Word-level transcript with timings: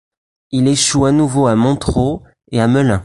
Il 0.51 0.67
échoue 0.67 1.05
à 1.05 1.11
nouveau 1.11 1.45
à 1.45 1.55
Montereau 1.55 2.23
et 2.51 2.59
à 2.59 2.67
Melun. 2.67 2.99